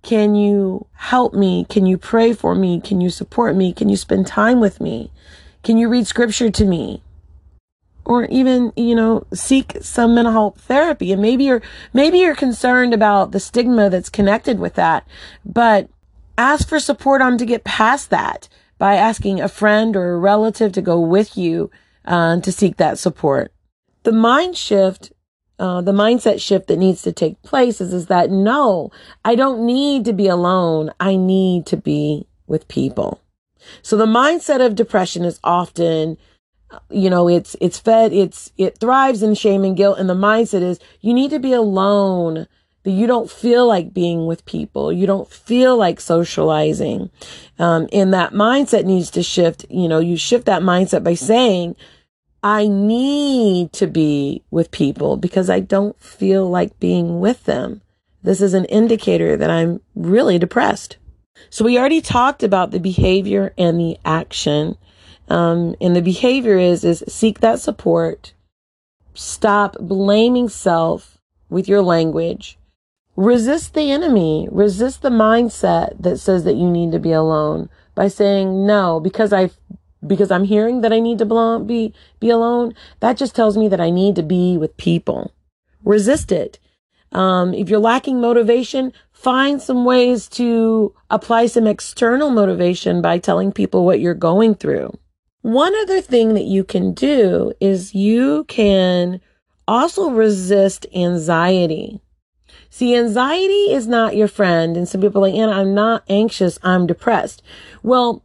Can 0.08 0.36
you 0.36 0.88
help 0.94 1.34
me? 1.34 1.66
Can 1.66 1.86
you 1.86 1.98
pray 1.98 2.32
for 2.32 2.56
me? 2.56 2.80
Can 2.80 3.02
you 3.02 3.10
support 3.10 3.58
me? 3.58 3.74
Can 3.74 3.90
you 3.90 3.98
spend 3.98 4.26
time 4.26 4.62
with 4.62 4.80
me? 4.80 5.12
Can 5.64 5.78
you 5.78 5.90
read 5.90 6.08
scripture 6.08 6.50
to 6.50 6.64
me? 6.64 7.04
Or 8.06 8.24
even, 8.28 8.72
you 8.78 8.96
know, 8.96 9.28
seek 9.34 9.76
some 9.82 10.16
mental 10.16 10.32
health 10.32 10.62
therapy. 10.62 11.12
And 11.12 11.22
maybe 11.22 11.44
you're, 11.44 11.62
maybe 11.92 12.20
you're 12.20 12.36
concerned 12.36 12.94
about 12.94 13.34
the 13.34 13.42
stigma 13.42 13.90
that's 13.90 14.08
connected 14.08 14.60
with 14.60 14.76
that, 14.76 15.06
but 15.44 15.90
ask 16.38 16.70
for 16.70 16.80
support 16.80 17.22
on 17.22 17.38
to 17.38 17.46
get 17.46 17.66
past 17.66 18.10
that 18.10 18.48
by 18.78 18.96
asking 18.96 19.42
a 19.42 19.50
friend 19.50 19.98
or 19.98 20.14
a 20.14 20.18
relative 20.18 20.72
to 20.72 20.82
go 20.82 21.02
with 21.02 21.38
you 21.38 21.70
uh, 22.06 22.40
to 22.40 22.52
seek 22.54 22.78
that 22.78 22.98
support. 22.98 23.52
The 24.04 24.14
mind 24.14 24.56
shift 24.56 25.12
uh, 25.60 25.82
the 25.82 25.92
mindset 25.92 26.40
shift 26.40 26.68
that 26.68 26.78
needs 26.78 27.02
to 27.02 27.12
take 27.12 27.42
place 27.42 27.82
is, 27.82 27.94
is 27.94 28.08
that 28.08 28.30
no, 28.30 28.92
I 29.26 29.36
don't 29.36 29.66
need 29.66 30.06
to 30.06 30.14
be 30.14 30.28
alone. 30.28 30.92
I 31.00 31.16
need 31.16 31.66
to 31.68 31.78
be 31.78 32.28
with 32.46 32.68
people. 32.68 33.22
So 33.82 33.98
the 33.98 34.06
mindset 34.06 34.64
of 34.66 34.76
depression 34.76 35.26
is 35.26 35.40
often, 35.44 36.18
you 36.90 37.10
know, 37.10 37.28
it's, 37.28 37.56
it's 37.60 37.80
fed, 37.80 38.14
it's, 38.14 38.52
it 38.58 38.78
thrives 38.78 39.24
in 39.24 39.34
shame 39.34 39.64
and 39.64 39.76
guilt. 39.76 39.98
And 39.98 40.10
the 40.10 40.16
mindset 40.16 40.62
is 40.62 40.80
you 41.02 41.14
need 41.14 41.32
to 41.32 41.40
be 41.40 41.54
alone 41.54 42.48
that 42.84 42.92
you 42.92 43.08
don't 43.08 43.30
feel 43.30 43.68
like 43.68 43.94
being 43.94 44.28
with 44.28 44.46
people. 44.46 44.94
You 44.94 45.08
don't 45.08 45.30
feel 45.30 45.76
like 45.76 46.00
socializing. 46.00 47.10
Um, 47.58 47.88
and 47.92 48.14
that 48.14 48.32
mindset 48.32 48.86
needs 48.86 49.10
to 49.12 49.24
shift. 49.24 49.66
You 49.70 49.88
know, 49.88 50.00
you 50.00 50.18
shift 50.18 50.46
that 50.46 50.62
mindset 50.62 51.04
by 51.04 51.16
saying, 51.16 51.76
I 52.44 52.67
need 52.67 53.74
to 53.74 53.88
be 53.88 54.44
with 54.51 54.72
people 54.72 55.17
because 55.17 55.50
I 55.50 55.60
don't 55.60 56.00
feel 56.00 56.50
like 56.50 56.79
being 56.79 57.20
with 57.20 57.46
them. 57.46 57.82
This 58.24 58.41
is 58.41 58.53
an 58.53 58.65
indicator 58.65 59.38
that 59.38 59.50
I'm 59.50 59.82
really 59.96 60.38
depressed. 60.38 60.98
So 61.50 61.65
we 61.65 61.77
already 61.77 62.01
talked 62.01 62.44
about 62.44 62.72
the 62.72 62.79
behavior 62.79 63.53
and 63.58 63.79
the 63.79 63.98
action. 64.06 64.77
Um, 65.29 65.75
and 65.82 65.96
the 65.96 66.01
behavior 66.01 66.58
is, 66.58 66.84
is 66.84 67.03
seek 67.08 67.39
that 67.39 67.60
support. 67.60 68.34
Stop 69.13 69.77
blaming 69.79 70.50
self 70.50 71.17
with 71.50 71.67
your 71.67 71.82
language. 71.82 72.58
Resist 73.15 73.74
the 73.74 73.91
enemy. 73.91 74.48
Resist 74.51 75.01
the 75.01 75.10
mindset 75.10 76.01
that 76.01 76.17
says 76.17 76.44
that 76.44 76.56
you 76.56 76.70
need 76.70 76.91
to 76.91 77.00
be 77.00 77.12
alone 77.12 77.70
by 77.96 78.08
saying 78.08 78.65
no, 78.65 79.00
because 79.00 79.34
I 79.34 79.50
because 80.08 80.32
I'm 80.32 80.44
hearing 80.44 80.82
that 80.82 80.94
I 80.94 81.00
need 81.00 81.18
to 81.20 81.60
be, 81.66 81.94
be 82.20 82.30
alone, 82.30 82.74
that 83.00 83.18
just 83.18 83.36
tells 83.36 83.58
me 83.58 83.68
that 83.68 83.82
I 83.82 83.90
need 83.90 84.16
to 84.16 84.24
be 84.24 84.58
with 84.58 84.78
people. 84.78 85.34
Resist 85.84 86.32
it. 86.32 86.60
Um, 87.12 87.54
if 87.54 87.70
you're 87.70 87.80
lacking 87.80 88.20
motivation, 88.20 88.92
find 89.12 89.62
some 89.62 89.86
ways 89.86 90.28
to 90.30 90.94
apply 91.10 91.48
some 91.48 91.68
external 91.68 92.30
motivation 92.30 93.02
by 93.02 93.18
telling 93.18 93.52
people 93.52 93.86
what 93.86 94.00
you're 94.00 94.14
going 94.14 94.56
through. 94.56 94.98
One 95.42 95.74
other 95.82 96.02
thing 96.02 96.34
that 96.34 96.44
you 96.44 96.64
can 96.64 96.94
do 96.94 97.54
is 97.62 97.96
you 97.96 98.44
can 98.46 99.22
also 99.68 100.10
resist 100.10 100.86
anxiety. 100.94 102.02
See, 102.70 102.96
anxiety 102.96 103.72
is 103.72 103.88
not 103.88 104.16
your 104.16 104.28
friend. 104.28 104.76
And 104.76 104.88
some 104.88 105.02
people 105.02 105.24
are 105.24 105.30
like, 105.30 105.40
Anna, 105.40 105.54
I'm 105.54 105.74
not 105.74 106.04
anxious. 106.10 106.60
I'm 106.64 106.86
depressed. 106.86 107.42
Well, 107.84 108.24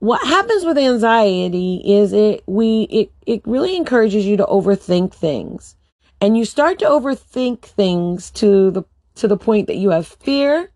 what 0.00 0.26
happens 0.26 0.64
with 0.64 0.76
anxiety 0.76 1.82
is 1.84 2.12
it 2.12 2.42
we 2.46 2.82
it 2.84 3.12
it 3.26 3.42
really 3.46 3.76
encourages 3.76 4.26
you 4.26 4.36
to 4.36 4.44
overthink 4.46 5.14
things 5.14 5.76
and 6.20 6.36
you 6.36 6.44
start 6.44 6.78
to 6.78 6.86
overthink 6.86 7.62
things 7.62 8.30
to 8.30 8.70
the 8.70 8.82
to 9.14 9.28
the 9.28 9.36
point 9.36 9.66
that 9.66 9.76
you 9.76 9.90
have 9.90 10.06
fear 10.06 10.70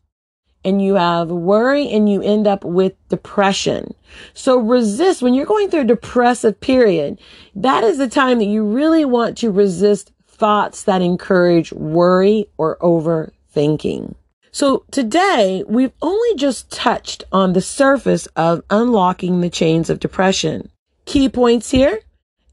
and 0.64 0.82
you 0.82 0.94
have 0.94 1.30
worry 1.30 1.88
and 1.90 2.10
you 2.10 2.22
end 2.22 2.46
up 2.46 2.64
with 2.64 2.94
depression. 3.08 3.94
So 4.32 4.58
resist 4.58 5.20
when 5.20 5.34
you're 5.34 5.44
going 5.44 5.68
through 5.68 5.82
a 5.82 5.84
depressive 5.84 6.58
period. 6.58 7.20
That 7.54 7.84
is 7.84 7.98
the 7.98 8.08
time 8.08 8.38
that 8.38 8.46
you 8.46 8.64
really 8.64 9.04
want 9.04 9.36
to 9.38 9.50
resist 9.50 10.12
thoughts 10.26 10.84
that 10.84 11.02
encourage 11.02 11.72
worry 11.72 12.46
or 12.56 12.78
overthinking. 12.78 14.14
So 14.54 14.84
today 14.92 15.64
we've 15.66 15.94
only 16.00 16.36
just 16.36 16.70
touched 16.70 17.24
on 17.32 17.54
the 17.54 17.60
surface 17.60 18.26
of 18.36 18.62
unlocking 18.70 19.40
the 19.40 19.50
chains 19.50 19.90
of 19.90 19.98
depression. 19.98 20.70
Key 21.06 21.28
points 21.28 21.72
here 21.72 21.98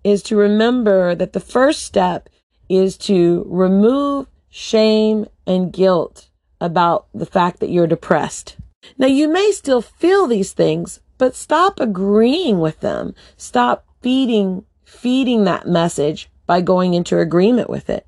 is 0.03 0.23
to 0.23 0.35
remember 0.35 1.13
that 1.13 1.33
the 1.33 1.39
first 1.39 1.83
step 1.83 2.27
is 2.67 2.97
to 3.05 3.45
remove 3.47 4.25
shame 4.49 5.27
and 5.45 5.71
guilt 5.71 6.27
about 6.59 7.05
the 7.13 7.27
fact 7.27 7.59
that 7.59 7.69
you're 7.69 7.85
depressed. 7.85 8.57
Now 8.97 9.05
you 9.05 9.27
may 9.27 9.51
still 9.51 9.83
feel 9.83 10.25
these 10.25 10.53
things, 10.53 11.01
but 11.19 11.35
stop 11.35 11.79
agreeing 11.79 12.59
with 12.59 12.79
them. 12.79 13.13
Stop 13.37 13.85
feeding, 14.01 14.65
feeding 14.83 15.43
that 15.43 15.67
message 15.67 16.31
by 16.47 16.61
going 16.61 16.95
into 16.95 17.19
agreement 17.19 17.69
with 17.69 17.91
it. 17.91 18.07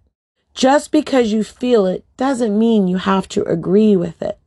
Just 0.54 0.92
because 0.92 1.32
you 1.32 1.44
feel 1.44 1.86
it 1.86 2.06
doesn't 2.18 2.58
mean 2.58 2.88
you 2.88 2.98
have 2.98 3.28
to 3.30 3.44
agree 3.44 3.96
with 3.96 4.22
it. 4.22 4.38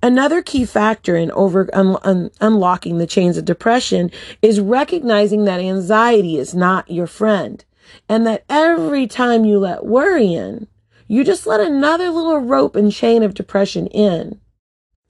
Another 0.00 0.42
key 0.42 0.64
factor 0.64 1.16
in 1.16 1.32
over 1.32 1.68
un, 1.72 1.96
un, 2.04 2.30
unlocking 2.40 2.98
the 2.98 3.06
chains 3.06 3.36
of 3.36 3.44
depression 3.44 4.12
is 4.40 4.60
recognizing 4.60 5.44
that 5.44 5.60
anxiety 5.60 6.38
is 6.38 6.54
not 6.54 6.88
your 6.90 7.08
friend 7.08 7.64
and 8.08 8.26
that 8.26 8.44
every 8.48 9.06
time 9.06 9.44
you 9.44 9.58
let 9.58 9.84
worry 9.84 10.34
in, 10.34 10.68
you 11.08 11.24
just 11.24 11.46
let 11.46 11.60
another 11.60 12.10
little 12.10 12.38
rope 12.38 12.76
and 12.76 12.92
chain 12.92 13.22
of 13.22 13.34
depression 13.34 13.86
in. 13.88 14.40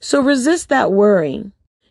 So 0.00 0.22
resist 0.22 0.68
that 0.68 0.92
worry. 0.92 1.50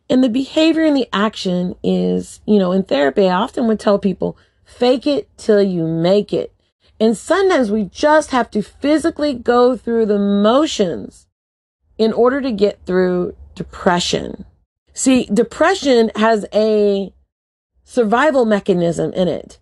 And 0.10 0.24
the 0.24 0.30
behavior 0.30 0.86
and 0.86 0.96
the 0.96 1.10
action 1.12 1.76
is, 1.84 2.40
you 2.46 2.58
know, 2.58 2.72
in 2.72 2.84
therapy, 2.84 3.28
I 3.28 3.34
often 3.34 3.68
would 3.68 3.80
tell 3.80 4.00
people, 4.00 4.38
fake 4.64 5.06
it 5.06 5.30
till 5.38 5.62
you 5.62 5.86
make 5.86 6.34
it. 6.34 6.54
And 7.00 7.16
sometimes 7.16 7.72
we 7.72 7.86
just 7.86 8.32
have 8.32 8.50
to 8.52 8.62
physically 8.62 9.34
go 9.34 9.78
through 9.78 10.08
the 10.08 10.18
motions 10.18 11.28
in 11.98 12.14
order 12.14 12.42
to 12.42 12.52
get 12.52 12.80
through 12.86 13.36
depression. 13.56 14.46
See, 14.94 15.26
depression 15.32 16.12
has 16.16 16.46
a 16.54 17.14
survival 17.84 18.46
mechanism 18.46 19.14
in 19.14 19.28
it. 19.28 19.60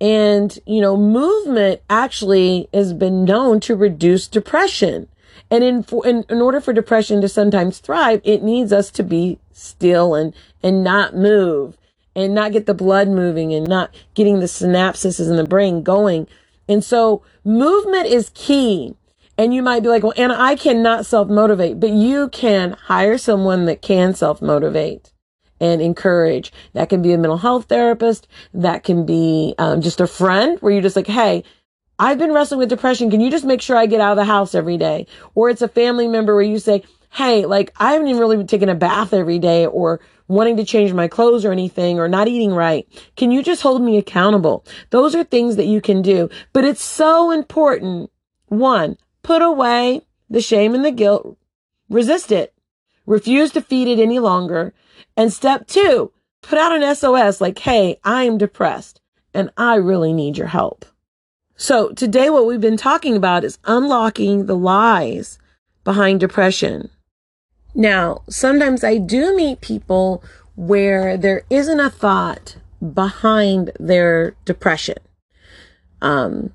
And, 0.00 0.58
you 0.66 0.80
know, 0.80 0.96
movement 0.96 1.82
actually 1.90 2.68
has 2.72 2.94
been 2.94 3.24
known 3.24 3.60
to 3.60 3.76
reduce 3.76 4.26
depression. 4.26 5.08
And 5.50 5.62
in, 5.62 5.84
in, 6.04 6.24
in 6.30 6.40
order 6.40 6.60
for 6.60 6.72
depression 6.72 7.20
to 7.20 7.28
sometimes 7.28 7.78
thrive, 7.78 8.22
it 8.24 8.42
needs 8.42 8.72
us 8.72 8.90
to 8.92 9.02
be 9.02 9.38
still 9.52 10.14
and, 10.14 10.34
and 10.62 10.82
not 10.82 11.14
move 11.14 11.76
and 12.16 12.34
not 12.34 12.52
get 12.52 12.66
the 12.66 12.74
blood 12.74 13.08
moving 13.08 13.52
and 13.52 13.68
not 13.68 13.94
getting 14.14 14.40
the 14.40 14.46
synapses 14.46 15.20
in 15.20 15.36
the 15.36 15.44
brain 15.44 15.82
going 15.82 16.26
and 16.70 16.84
so 16.84 17.22
movement 17.44 18.06
is 18.06 18.30
key. 18.32 18.94
And 19.36 19.52
you 19.52 19.62
might 19.62 19.82
be 19.82 19.88
like, 19.88 20.02
well, 20.02 20.12
Anna, 20.16 20.36
I 20.38 20.54
cannot 20.54 21.04
self 21.04 21.28
motivate, 21.28 21.80
but 21.80 21.90
you 21.90 22.28
can 22.28 22.72
hire 22.72 23.18
someone 23.18 23.64
that 23.64 23.82
can 23.82 24.14
self 24.14 24.40
motivate 24.40 25.12
and 25.58 25.82
encourage. 25.82 26.52
That 26.74 26.88
can 26.88 27.02
be 27.02 27.12
a 27.12 27.18
mental 27.18 27.38
health 27.38 27.64
therapist. 27.64 28.28
That 28.54 28.84
can 28.84 29.04
be 29.04 29.54
um, 29.58 29.80
just 29.80 30.00
a 30.00 30.06
friend 30.06 30.58
where 30.60 30.72
you're 30.72 30.82
just 30.82 30.96
like, 30.96 31.06
hey, 31.06 31.42
I've 31.98 32.18
been 32.18 32.32
wrestling 32.32 32.60
with 32.60 32.68
depression. 32.68 33.10
Can 33.10 33.20
you 33.20 33.30
just 33.30 33.44
make 33.44 33.60
sure 33.60 33.76
I 33.76 33.86
get 33.86 34.00
out 34.00 34.12
of 34.12 34.16
the 34.16 34.24
house 34.24 34.54
every 34.54 34.76
day? 34.78 35.06
Or 35.34 35.50
it's 35.50 35.62
a 35.62 35.68
family 35.68 36.06
member 36.06 36.34
where 36.34 36.44
you 36.44 36.58
say, 36.58 36.82
Hey, 37.10 37.44
like 37.44 37.72
I 37.76 37.92
haven't 37.92 38.08
even 38.08 38.20
really 38.20 38.44
taken 38.44 38.68
a 38.68 38.74
bath 38.74 39.12
every 39.12 39.38
day 39.38 39.66
or 39.66 40.00
wanting 40.28 40.56
to 40.56 40.64
change 40.64 40.92
my 40.92 41.08
clothes 41.08 41.44
or 41.44 41.50
anything 41.50 41.98
or 41.98 42.08
not 42.08 42.28
eating 42.28 42.52
right. 42.52 42.86
Can 43.16 43.32
you 43.32 43.42
just 43.42 43.62
hold 43.62 43.82
me 43.82 43.96
accountable? 43.96 44.64
Those 44.90 45.14
are 45.16 45.24
things 45.24 45.56
that 45.56 45.66
you 45.66 45.80
can 45.80 46.02
do, 46.02 46.30
but 46.52 46.64
it's 46.64 46.84
so 46.84 47.32
important. 47.32 48.10
One, 48.46 48.96
put 49.22 49.42
away 49.42 50.02
the 50.30 50.40
shame 50.40 50.74
and 50.74 50.84
the 50.84 50.92
guilt. 50.92 51.36
Resist 51.88 52.30
it. 52.30 52.54
Refuse 53.06 53.50
to 53.52 53.60
feed 53.60 53.88
it 53.88 54.00
any 54.00 54.20
longer. 54.20 54.72
And 55.16 55.32
step 55.32 55.66
two, 55.66 56.12
put 56.42 56.58
out 56.58 56.80
an 56.80 56.94
SOS 56.94 57.40
like, 57.40 57.58
Hey, 57.58 57.98
I 58.04 58.22
am 58.22 58.38
depressed 58.38 59.00
and 59.34 59.50
I 59.56 59.74
really 59.74 60.12
need 60.12 60.38
your 60.38 60.46
help. 60.46 60.86
So 61.56 61.90
today 61.90 62.30
what 62.30 62.46
we've 62.46 62.60
been 62.60 62.76
talking 62.76 63.16
about 63.16 63.44
is 63.44 63.58
unlocking 63.64 64.46
the 64.46 64.56
lies 64.56 65.38
behind 65.84 66.20
depression. 66.20 66.88
Now, 67.74 68.22
sometimes 68.28 68.82
I 68.84 68.98
do 68.98 69.36
meet 69.36 69.60
people 69.60 70.22
where 70.56 71.16
there 71.16 71.42
isn't 71.50 71.80
a 71.80 71.90
thought 71.90 72.56
behind 72.94 73.72
their 73.78 74.34
depression. 74.44 74.98
Um, 76.02 76.52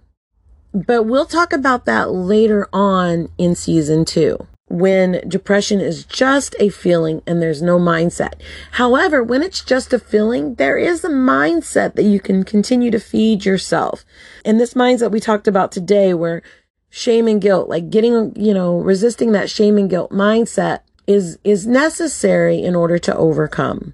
but 0.73 1.03
we'll 1.03 1.25
talk 1.25 1.53
about 1.53 1.85
that 1.85 2.11
later 2.11 2.67
on 2.73 3.29
in 3.37 3.55
season 3.55 4.05
two 4.05 4.47
when 4.67 5.21
depression 5.27 5.79
is 5.79 6.03
just 6.05 6.55
a 6.59 6.69
feeling 6.69 7.21
and 7.27 7.41
there's 7.41 7.61
no 7.61 7.77
mindset. 7.77 8.33
However, 8.71 9.23
when 9.23 9.43
it's 9.43 9.63
just 9.63 9.93
a 9.93 9.99
feeling, 9.99 10.55
there 10.55 10.77
is 10.77 11.03
a 11.03 11.09
mindset 11.09 11.93
that 11.93 12.03
you 12.03 12.19
can 12.19 12.43
continue 12.43 12.89
to 12.91 12.99
feed 12.99 13.45
yourself. 13.45 14.03
And 14.43 14.59
this 14.59 14.73
mindset 14.73 15.11
we 15.11 15.19
talked 15.19 15.47
about 15.47 15.71
today 15.71 16.13
where 16.13 16.41
shame 16.89 17.27
and 17.27 17.39
guilt, 17.39 17.69
like 17.69 17.91
getting, 17.91 18.33
you 18.35 18.53
know, 18.53 18.77
resisting 18.77 19.33
that 19.33 19.51
shame 19.51 19.77
and 19.77 19.89
guilt 19.89 20.11
mindset 20.11 20.79
is, 21.07 21.37
is 21.43 21.67
necessary 21.67 22.61
in 22.61 22.75
order 22.75 22.97
to 22.99 23.15
overcome. 23.15 23.93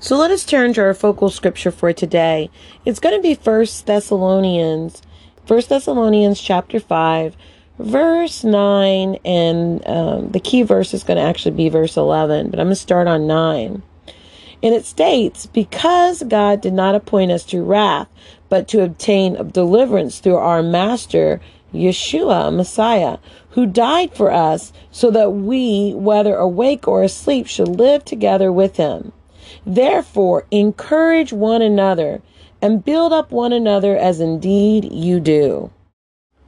So 0.00 0.16
let 0.16 0.30
us 0.30 0.44
turn 0.44 0.72
to 0.74 0.82
our 0.82 0.94
focal 0.94 1.30
scripture 1.30 1.70
for 1.70 1.92
today. 1.92 2.50
It's 2.84 3.00
going 3.00 3.16
to 3.16 3.22
be 3.22 3.34
First 3.34 3.86
Thessalonians, 3.86 5.02
First 5.46 5.68
Thessalonians 5.68 6.40
chapter 6.40 6.80
5, 6.80 7.36
verse 7.78 8.44
9, 8.44 9.18
and 9.24 9.86
um, 9.86 10.30
the 10.30 10.40
key 10.40 10.62
verse 10.62 10.92
is 10.94 11.04
going 11.04 11.16
to 11.16 11.22
actually 11.22 11.54
be 11.54 11.68
verse 11.68 11.96
11, 11.96 12.50
but 12.50 12.58
I'm 12.58 12.66
going 12.66 12.74
to 12.74 12.80
start 12.80 13.06
on 13.06 13.26
9. 13.26 13.82
And 14.62 14.74
it 14.74 14.84
states, 14.84 15.46
Because 15.46 16.22
God 16.24 16.60
did 16.60 16.72
not 16.72 16.94
appoint 16.94 17.30
us 17.30 17.44
to 17.46 17.62
wrath, 17.62 18.08
but 18.48 18.66
to 18.68 18.82
obtain 18.82 19.50
deliverance 19.50 20.18
through 20.18 20.36
our 20.36 20.62
Master, 20.62 21.40
Yeshua, 21.72 22.54
Messiah, 22.54 23.18
who 23.50 23.66
died 23.66 24.14
for 24.14 24.32
us, 24.32 24.72
so 24.90 25.10
that 25.10 25.30
we, 25.30 25.92
whether 25.94 26.34
awake 26.36 26.88
or 26.88 27.02
asleep, 27.02 27.46
should 27.46 27.68
live 27.68 28.04
together 28.04 28.52
with 28.52 28.76
him. 28.76 29.12
Therefore, 29.66 30.46
encourage 30.50 31.32
one 31.32 31.62
another 31.62 32.22
and 32.60 32.84
build 32.84 33.12
up 33.12 33.30
one 33.30 33.52
another 33.52 33.96
as 33.96 34.20
indeed 34.20 34.92
you 34.92 35.20
do. 35.20 35.70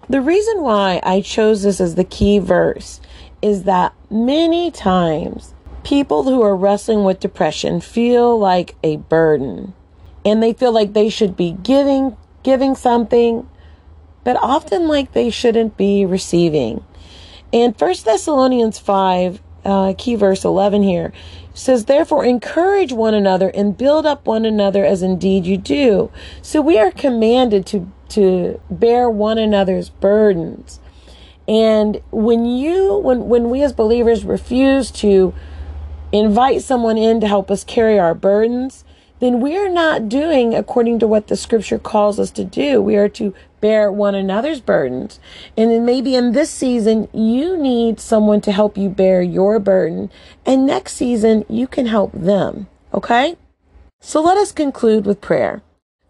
The 0.09 0.21
reason 0.21 0.62
why 0.62 1.00
I 1.03 1.21
chose 1.21 1.62
this 1.62 1.81
as 1.81 1.95
the 1.95 2.05
key 2.05 2.39
verse 2.39 3.00
is 3.43 3.62
that 3.65 3.95
many 4.11 4.71
times 4.71 5.55
people 5.85 6.25
who 6.25 6.43
are 6.43 6.57
wrestling 6.57 7.05
with 7.05 7.21
depression 7.21 7.81
feel 7.81 8.39
like 8.39 8.75
a 8.83 8.97
burden 8.97 9.73
and 10.25 10.43
they 10.43 10.52
feel 10.52 10.73
like 10.73 10.93
they 10.93 11.09
should 11.09 11.37
be 11.37 11.52
giving 11.63 12.17
giving 12.43 12.75
something 12.75 13.49
but 14.25 14.37
often 14.43 14.89
like 14.89 15.13
they 15.13 15.30
shouldn't 15.30 15.76
be 15.76 16.04
receiving. 16.04 16.85
And 17.52 17.76
First 17.76 18.04
Thessalonians 18.04 18.78
5 18.78 19.41
uh, 19.65 19.95
key 19.99 20.15
verse 20.15 20.45
11 20.45 20.83
here 20.83 21.13
says, 21.52 21.85
Therefore, 21.85 22.25
encourage 22.25 22.93
one 22.93 23.15
another 23.15 23.50
and 23.50 23.76
build 23.76 24.06
up 24.06 24.26
one 24.26 24.45
another 24.45 24.85
as 24.85 25.02
indeed 25.02 25.47
you 25.47 25.56
do. 25.56 26.11
So 26.43 26.61
we 26.61 26.78
are 26.78 26.91
commanded 26.91 27.67
to, 27.67 27.91
to 28.11 28.61
bear 28.71 29.11
one 29.11 29.39
another's 29.39 29.91
burdens. 29.91 30.80
And 31.49 32.00
when 32.11 32.47
you, 32.47 32.99
when, 32.99 33.28
when 33.28 33.50
we 33.50 33.63
as 33.63 33.73
believers 33.73 34.25
refuse 34.25 34.91
to 34.93 35.35
invite 36.13 36.63
someone 36.63 36.97
in 36.97 37.21
to 37.21 37.26
help 37.26 37.50
us 37.50 37.65
carry 37.65 37.99
our 37.99 38.15
burdens, 38.15 38.85
then 39.19 39.41
we 39.41 39.56
are 39.56 39.69
not 39.69 40.09
doing 40.09 40.54
according 40.54 40.99
to 41.00 41.06
what 41.06 41.26
the 41.26 41.37
scripture 41.37 41.78
calls 41.78 42.19
us 42.19 42.30
to 42.30 42.45
do. 42.45 42.80
We 42.80 42.97
are 42.97 43.09
to 43.11 43.35
bear 43.61 43.91
one 43.91 44.15
another's 44.15 44.61
burdens. 44.61 45.21
And 45.57 45.71
then 45.71 45.85
maybe 45.85 46.15
in 46.15 46.33
this 46.33 46.51
season, 46.51 47.09
you 47.13 47.57
need 47.57 48.01
someone 48.01 48.41
to 48.43 48.53
help 48.53 48.77
you 48.77 48.89
bear 48.89 49.23
your 49.23 49.59
burden. 49.59 50.11
And 50.47 50.67
next 50.67 50.95
season, 50.95 51.45
you 51.49 51.67
can 51.67 51.87
help 51.87 52.13
them. 52.13 52.69
Okay? 52.93 53.37
So 54.01 54.23
let 54.23 54.39
us 54.39 54.53
conclude 54.53 55.07
with 55.07 55.21
prayer. 55.21 55.63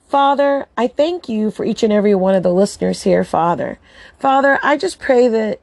Father, 0.08 0.66
I 0.76 0.88
thank 0.88 1.28
you 1.28 1.50
for 1.50 1.64
each 1.64 1.82
and 1.82 1.92
every 1.92 2.14
one 2.14 2.34
of 2.34 2.42
the 2.42 2.52
listeners 2.52 3.02
here, 3.02 3.22
Father. 3.22 3.78
Father, 4.18 4.58
I 4.62 4.76
just 4.76 4.98
pray 4.98 5.28
that 5.28 5.60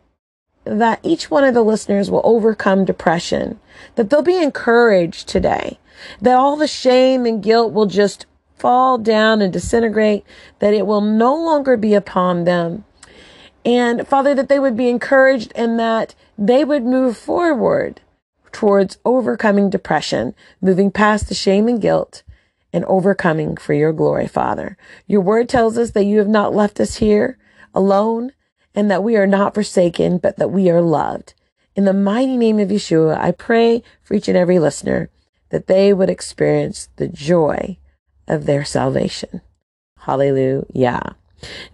that 0.64 1.00
each 1.02 1.32
one 1.32 1.44
of 1.44 1.54
the 1.54 1.64
listeners 1.64 2.12
will 2.12 2.22
overcome 2.24 2.84
depression, 2.86 3.60
that 3.96 4.10
they'll 4.10 4.22
be 4.22 4.42
encouraged 4.42 5.28
today, 5.28 5.80
that 6.22 6.36
all 6.36 6.56
the 6.56 6.68
shame 6.68 7.26
and 7.26 7.42
guilt 7.42 7.74
will 7.74 7.86
just 7.86 8.26
fall 8.58 8.98
down 8.98 9.42
and 9.42 9.54
disintegrate, 9.54 10.24
that 10.60 10.74
it 10.74 10.86
will 10.88 11.02
no 11.02 11.36
longer 11.36 11.78
be 11.78 11.94
upon 11.94 12.44
them. 12.44 12.84
And 13.66 14.08
Father, 14.08 14.34
that 14.36 14.50
they 14.50 14.60
would 14.60 14.78
be 14.78 14.90
encouraged 14.90 15.52
and 15.56 15.80
that 15.80 16.16
they 16.38 16.64
would 16.64 16.84
move 16.84 17.18
forward 17.18 18.02
towards 18.52 18.98
overcoming 19.06 19.70
depression, 19.70 20.34
moving 20.62 20.90
past 20.90 21.28
the 21.28 21.36
shame 21.36 21.68
and 21.68 21.82
guilt 21.82 22.24
and 22.74 22.86
overcoming 22.86 23.58
for 23.58 23.74
your 23.74 23.94
glory, 23.94 24.28
Father. 24.28 24.78
Your 25.06 25.22
word 25.22 25.50
tells 25.50 25.78
us 25.78 25.92
that 25.92 26.06
you 26.06 26.18
have 26.20 26.28
not 26.28 26.56
left 26.56 26.80
us 26.80 26.98
here 26.98 27.38
alone 27.74 28.32
and 28.74 28.90
that 28.90 29.04
we 29.04 29.18
are 29.18 29.28
not 29.28 29.54
forsaken, 29.54 30.18
but 30.18 30.38
that 30.38 30.50
we 30.50 30.70
are 30.70 30.82
loved. 30.82 31.34
In 31.76 31.86
the 31.86 31.94
mighty 31.94 32.38
name 32.38 32.60
of 32.60 32.70
Yeshua, 32.70 33.18
I 33.18 33.32
pray 33.32 33.84
for 34.02 34.14
each 34.14 34.28
and 34.28 34.38
every 34.38 34.60
listener 34.60 35.10
that 35.50 35.68
they 35.68 35.94
would 35.94 36.10
experience 36.10 36.90
the 36.96 37.08
joy 37.08 37.78
of 38.28 38.46
their 38.46 38.64
salvation. 38.66 39.42
Hallelujah. 40.00 41.16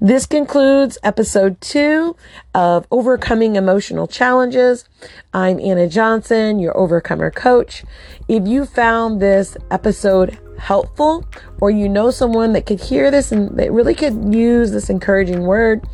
This 0.01 0.25
concludes 0.25 0.97
episode 1.03 1.61
two 1.61 2.15
of 2.53 2.85
Overcoming 2.91 3.55
Emotional 3.55 4.07
Challenges. 4.07 4.89
I'm 5.33 5.59
Anna 5.59 5.87
Johnson, 5.87 6.59
your 6.59 6.75
Overcomer 6.75 7.31
Coach. 7.31 7.85
If 8.27 8.45
you 8.45 8.65
found 8.65 9.21
this 9.21 9.55
episode 9.71 10.37
helpful 10.57 11.25
or 11.61 11.71
you 11.71 11.87
know 11.87 12.11
someone 12.11 12.53
that 12.53 12.65
could 12.65 12.81
hear 12.81 13.09
this 13.09 13.31
and 13.31 13.57
that 13.57 13.71
really 13.71 13.95
could 13.95 14.33
use 14.33 14.71
this 14.71 14.89
encouraging 14.89 15.43
word, 15.43 15.87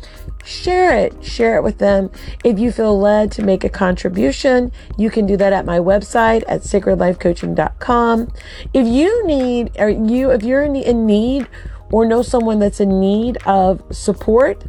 share 0.44 0.96
it. 0.96 1.24
Share 1.24 1.56
it 1.56 1.62
with 1.62 1.78
them. 1.78 2.10
If 2.44 2.58
you 2.58 2.72
feel 2.72 2.98
led 2.98 3.32
to 3.32 3.42
make 3.42 3.64
a 3.64 3.68
contribution, 3.68 4.72
you 4.96 5.10
can 5.10 5.26
do 5.26 5.36
that 5.36 5.52
at 5.52 5.64
my 5.64 5.78
website 5.78 6.42
at 6.48 6.62
sacredlifecoaching.com. 6.62 8.32
If 8.72 8.86
you 8.86 9.26
need, 9.26 9.72
or 9.78 9.88
you, 9.88 10.30
if 10.30 10.42
you're 10.42 10.64
in 10.64 11.06
need 11.06 11.48
or 11.92 12.06
know 12.06 12.22
someone 12.22 12.58
that's 12.58 12.80
in 12.80 13.00
need 13.00 13.38
of 13.46 13.82
support, 13.90 14.64